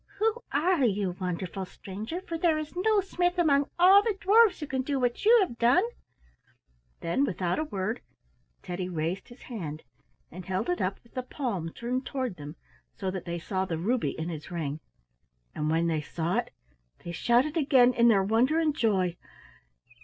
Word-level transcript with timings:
Who 0.17 0.41
are 0.51 0.83
you, 0.83 1.15
wonderful 1.21 1.63
stranger, 1.65 2.21
for 2.21 2.35
there 2.35 2.57
is 2.57 2.73
no 2.75 3.01
smith 3.01 3.37
among 3.37 3.69
all 3.77 4.01
the 4.01 4.17
dwarfs 4.19 4.59
who 4.59 4.65
can 4.65 4.81
do 4.81 4.99
what 4.99 5.25
you 5.25 5.37
have 5.41 5.59
done?" 5.59 5.83
Then 7.01 7.23
without 7.23 7.59
a 7.59 7.65
word 7.65 8.01
Teddy 8.63 8.89
raised 8.89 9.27
his 9.27 9.43
hand, 9.43 9.83
and 10.31 10.43
held 10.43 10.69
it 10.71 10.81
up 10.81 10.97
with 11.03 11.13
the 11.13 11.21
palm 11.21 11.71
turned 11.71 12.07
toward 12.07 12.37
them 12.37 12.55
so 12.95 13.11
that 13.11 13.25
they 13.25 13.37
saw 13.37 13.65
the 13.65 13.77
ruby 13.77 14.17
in 14.17 14.29
his 14.29 14.49
ring, 14.49 14.79
and 15.53 15.69
when 15.69 15.85
they 15.85 16.01
saw 16.01 16.39
it 16.39 16.49
they 17.03 17.11
shouted 17.11 17.55
again 17.55 17.93
in 17.93 18.07
their 18.07 18.23
wonder 18.23 18.57
and 18.57 18.75
joy. 18.75 19.15